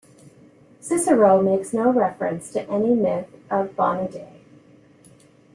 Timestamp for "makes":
1.43-1.73